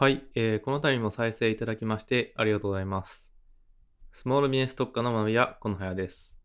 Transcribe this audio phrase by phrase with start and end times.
[0.00, 3.34] はい、えー、この度も再生いただきましてありがとうございます。
[4.12, 6.40] スモールビジネス特化のまみやこのはやです、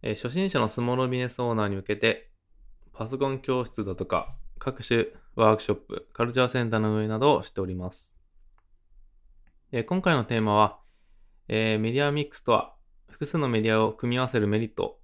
[0.00, 2.30] えー、初心者のスモールビジネスオーナーに向けて、
[2.94, 8.18] パソコン教室だとか、各種ワークショップ、カルチャーセンターの運営などをしております。
[9.72, 10.80] えー、今回のテーマは、
[11.48, 12.74] えー、メディアミックスとは、
[13.10, 14.98] 複数のメディアを組み合わせるメリット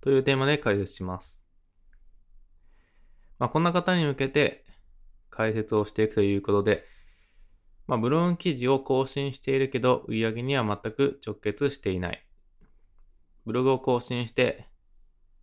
[0.00, 1.46] というテーマで解説します。
[3.38, 4.65] まあ、こんな方に向けて、
[5.36, 6.84] 解説をしていくということで、
[7.86, 12.26] まあ、ブログ記事を更新しているけど、売り上げには全く直結していない。
[13.44, 14.66] ブログを更新して、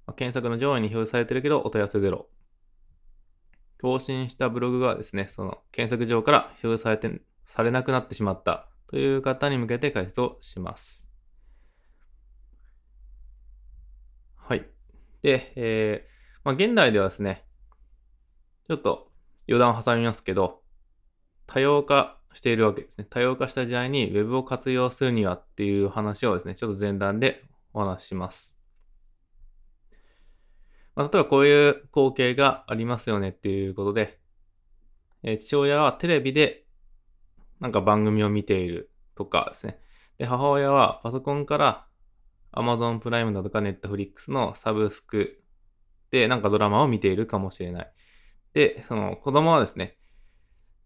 [0.05, 2.27] ま、検索の上位に表示されているけど、お問い合わせゼロ。
[3.81, 11.09] 更新したブログがですね、その検索上から表示されて、されなくなってしまったという方に向けて解説をします。
[14.35, 14.65] はい。
[15.21, 17.45] で、えー、まあ、現代ではですね、
[18.67, 19.12] ちょっと
[19.47, 20.61] 余談を挟みますけど、
[21.45, 23.05] 多様化しているわけですね。
[23.09, 28.57] 多様化した時代に Web を活用するにはっていう話をですね、ちょっと前段でお話しします。
[30.95, 34.20] まあ、例えばこういう光景がありますよねっていうことで、
[35.23, 36.65] えー、父親はテレビで
[37.59, 39.79] なんか番組を見ているとかですね。
[40.18, 41.87] で、母親はパソコンから
[42.51, 45.41] Amazon プライムだとか Netflix のサブスク
[46.12, 47.93] でなんかドラマを見ているかもしれない。
[48.54, 49.98] で、その子供はですね、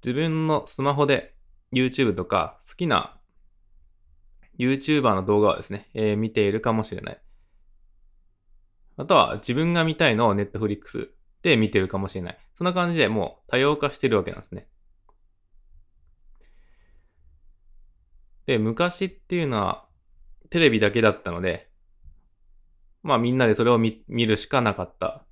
[0.04, 1.36] 自分のスマホで
[1.74, 3.20] YouTube とか好きな
[4.58, 7.22] YouTuber の動画をですね、えー、見ているかもしれない。
[8.98, 11.10] あとは自分が見たいのを Netflix
[11.44, 12.38] で見てるかもしれない。
[12.56, 14.68] そんな感じでもう多様化してるわけなんですね。
[18.48, 19.86] で、昔っていうのは
[20.50, 21.70] テレビだけだったので、
[23.04, 25.27] まあみんなでそれを見るしかなかった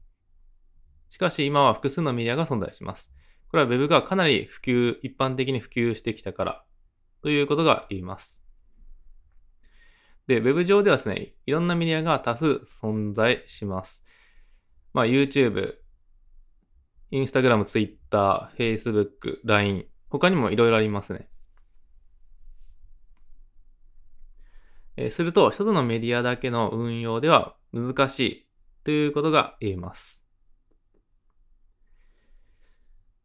[1.16, 3.14] しかし今は複数のメディアが存在します。
[3.48, 6.66] これは Web がかなり普及、一般的に普及してきたから
[7.22, 8.44] ということが言います。
[10.28, 14.04] で、Web 上ではですね、いろんなメディアが多数存在します。
[14.92, 15.76] まあ YouTube、
[17.14, 21.30] Instagram、Twitter、Facebook、LINE、他にもいろいろありますね。
[24.98, 28.50] えすると、一つのメディアだけの運用では難しい
[28.84, 30.25] ということが言えます。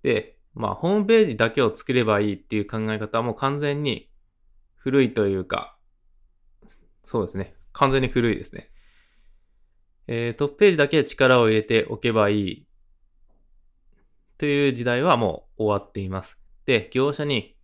[0.02, 4.10] で、まあ、ホームページだけを作ればいいっていう考え方はもう完全に
[4.74, 5.76] 古いというか、
[7.04, 7.54] そうですね。
[7.72, 8.70] 完全に古いですね。
[10.06, 12.66] えー、トップページだけ力を入れておけばいい
[14.38, 16.40] という時代はもう終わっています。
[16.66, 17.56] で、業者に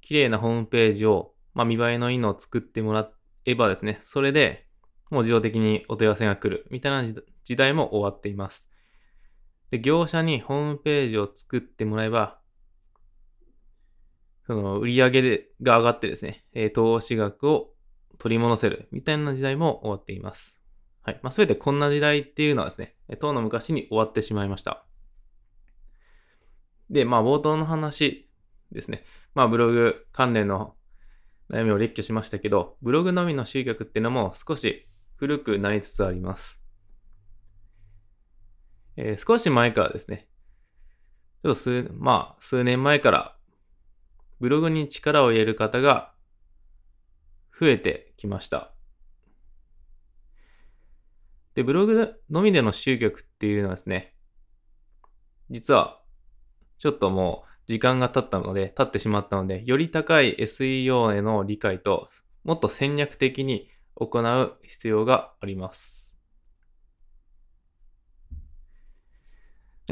[0.00, 3.10] 綺麗なホームページを、まあ、見栄えのいいのを作ってもら
[3.44, 4.66] えばですね、それで
[5.10, 8.70] もう自動的にお問い合わせが来るみたいな時代も終わっています。
[9.72, 12.38] で、業者にホームページを作ってもらえば、
[14.46, 17.72] その売上でが上がってですね、え投資額を
[18.18, 20.60] 取り戻せるみたいな時代も終わっています。
[21.00, 21.20] はい。
[21.22, 24.84] まあ、すべてこんな時代っていうのはですね、当の昔に終わってしまいました。
[26.90, 28.28] で、まあ、冒頭の話
[28.72, 29.04] ですね。
[29.34, 30.74] まあ、ブログ関連の
[31.48, 36.61] 悩みを列挙しましたけど、ブログのみの集客っていうのも少し古くなりつつあります。
[38.96, 40.28] えー、少し前からですね、
[41.42, 43.36] ちょっと数、まあ、数年前から、
[44.40, 46.12] ブログに力を入れる方が
[47.58, 48.72] 増えてきました。
[51.54, 54.14] で、ブログのみでの集客っていうのはですね、
[55.50, 56.00] 実は、
[56.78, 62.08] ちょっともう時間が経ったので、経ってしまったので、より高い SEO への理解と、
[62.44, 66.11] もっと戦略的に行う必要があります。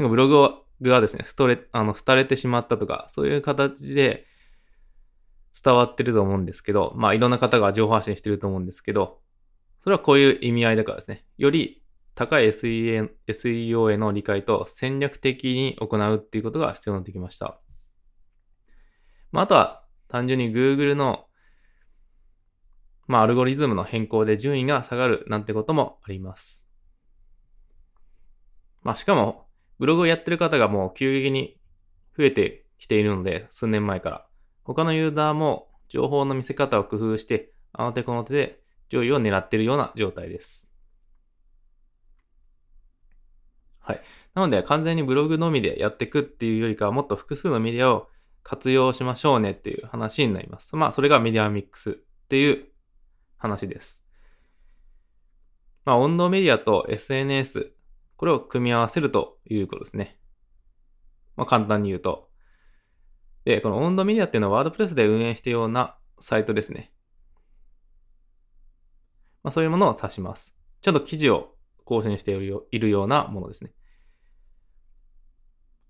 [0.01, 4.25] なんかブログがですね、ストレ、あの、廃れてしまったとか、そういう形で
[5.63, 9.21] 伝わってると思うんですけど、まあいろんな方が情報発信してると思うんですけど、
[9.81, 11.83] それはこういう意味合いだからですね、より
[12.15, 17.59] 高い SEO への理解と戦略的に行うっていうことが必要になってきました。
[19.31, 21.27] まああとは単純に Google の
[23.05, 26.65] まあアルゴリズムの変更で順位が下がるなんてこともあります。
[28.81, 29.50] まあしかも
[29.81, 31.57] ブログをやってる方がもう急激に
[32.15, 34.27] 増えてきているので、数年前から。
[34.63, 40.69] 他のユーザーも情報の見せ方を工夫して、あの手この手で上位を狙っているような状態です。
[43.79, 44.01] はい。
[44.35, 48.07] なので、完全にブログのみでやっていくっていうよりかは、もっと複数のメディアを
[48.43, 50.75] 活用しましょうねっていう話になります。
[50.75, 51.93] まあ、それがメディアミックスっ
[52.27, 52.67] ていう
[53.37, 54.05] 話です。
[55.85, 57.73] まあ、温度メディアと SNS
[58.21, 60.19] これを組み合わせるということですね。
[61.35, 62.29] まあ、簡単に言うと。
[63.45, 66.93] で、このオンドメディアっていうのはワードプレスで運営しているようなサイトですね。
[69.41, 70.55] まあ、そういうものを指します。
[70.81, 73.71] ちょっと記事を更新しているようなものですね。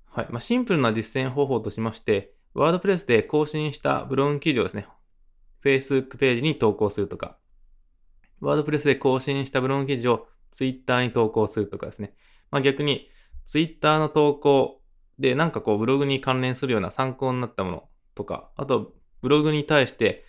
[0.05, 0.27] はい。
[0.29, 4.87] まあ、シンプルな実践方法としまして、ワードプレスで更新したブログ記事をですね、
[5.65, 7.37] Facebook ページに投稿するとか、
[8.39, 12.13] ワードプレスで更新したブログ記事を Twitter に投稿するとかですね。
[12.51, 13.09] まあ、逆に
[13.45, 14.81] Twitter の投稿
[15.19, 20.25] でなんかこうブログに関連するような参考になったものとか、あとブログに対して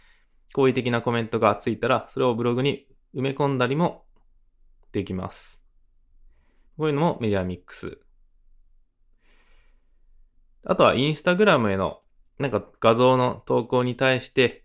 [0.52, 4.04] 好意的なコメントがついたら、それをブログに埋め込んだりも
[4.92, 5.62] できます。
[6.76, 7.98] こういうのもメディアミックス。
[10.64, 12.00] あとはインスタグラムへの
[12.38, 14.64] なんか画像の投稿に対して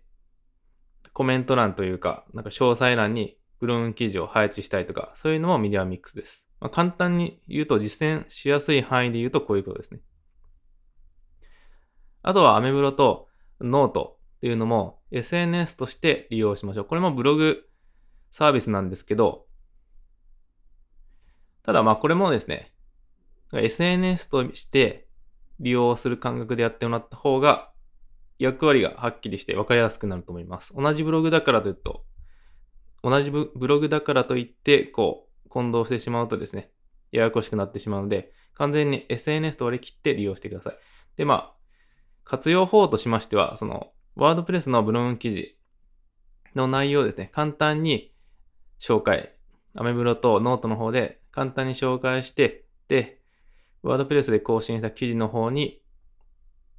[1.12, 6.46] コメント欄というか、なんか詳細欄にブログ記事を配置したりとか、そういうのもメディアミックスです。
[6.60, 10.00] まあ、簡単に言うと実践しやすい範囲で言うとこういうことですね。
[12.22, 13.28] あとはアメブロと
[13.60, 16.84] ノートっていうのも SNS として利用しましょう。
[16.84, 17.64] これもブログ
[18.30, 19.46] サービスなんですけど、
[21.62, 22.72] ただまあこれもですね、
[23.52, 25.08] SNS として
[25.60, 27.70] 利用する感覚でやってもらった方が
[28.38, 30.74] 役割がはっきりして分かりやすくなると思います。
[30.76, 32.04] 同じブログだからというと、
[33.02, 36.70] 同じブログだからといって、こう、混同してしまうとですね、
[37.12, 40.78] ややこしくなってしまうので、完全に SNS と割り切って利用してください。
[41.16, 41.54] で、まあ、
[42.24, 45.56] 活用法としましては、その、 WordPress のブログ記事
[46.54, 48.12] の内容ですね、簡単に
[48.80, 49.34] 紹介、
[49.74, 53.20] アメブロとノートの方で簡単に紹介して、で、
[53.82, 55.80] WordPress で更新した記事の方に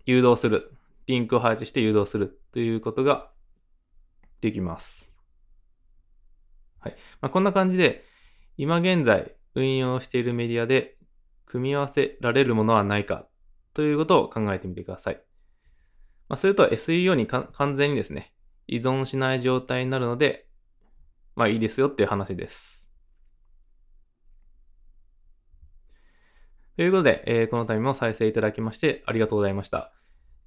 [0.06, 0.74] 誘導する。
[1.08, 3.32] リンクを配置して誘導するということが
[4.42, 5.19] できます。
[6.80, 6.96] はい。
[7.22, 8.04] まあ、こんな感じで、
[8.58, 10.98] 今現在運用しているメディアで
[11.46, 13.28] 組み合わせられるものはないか
[13.74, 15.22] ということを考えてみてください。
[16.28, 18.34] まあ、すると SEO に完全にですね、
[18.68, 20.48] 依存しない状態になるので、
[21.36, 22.90] まあいいですよっていう話です。
[26.76, 29.92] ということで、えー、この度も再生いただきましてありがとうございました。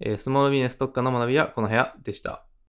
[0.00, 2.46] えー、スモールビジネス特化の学びはこの部屋でした。